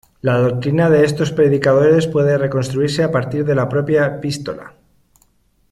La 0.21 0.37
doctrina 0.39 0.89
de 0.89 1.05
estos 1.05 1.31
predicadores 1.31 2.07
puede 2.07 2.35
reconstruirse 2.35 3.03
a 3.03 3.11
partir 3.11 3.45
de 3.45 3.53
la 3.53 3.69
propia 3.69 4.03
epístola. 4.07 4.73